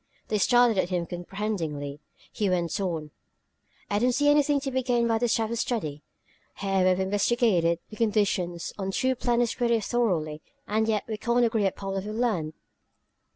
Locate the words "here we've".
6.57-6.99